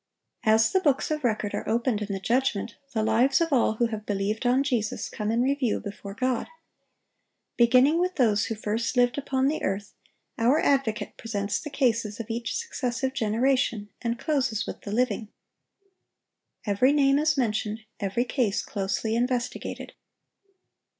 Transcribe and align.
(854) 0.45 0.55
As 0.55 0.71
the 0.71 0.79
books 0.89 1.11
of 1.11 1.23
record 1.23 1.53
are 1.53 1.69
opened 1.69 2.01
in 2.01 2.11
the 2.11 2.19
judgment, 2.19 2.75
the 2.91 3.03
lives 3.03 3.39
of 3.39 3.53
all 3.53 3.73
who 3.73 3.85
have 3.85 4.03
believed 4.03 4.47
on 4.47 4.63
Jesus 4.63 5.07
come 5.07 5.29
in 5.29 5.43
review 5.43 5.79
before 5.79 6.15
God. 6.15 6.47
Beginning 7.55 7.99
with 7.99 8.15
those 8.15 8.45
who 8.45 8.55
first 8.55 8.97
lived 8.97 9.19
upon 9.19 9.45
the 9.47 9.61
earth, 9.61 9.93
our 10.39 10.59
Advocate 10.59 11.17
presents 11.17 11.59
the 11.59 11.69
cases 11.69 12.19
of 12.19 12.31
each 12.31 12.55
successive 12.57 13.13
generation, 13.13 13.89
and 14.01 14.17
closes 14.17 14.65
with 14.65 14.81
the 14.81 14.91
living. 14.91 15.27
Every 16.65 16.93
name 16.93 17.19
is 17.19 17.37
mentioned, 17.37 17.81
every 17.99 18.25
case 18.25 18.63
closely 18.63 19.13
investigated. 19.15 19.93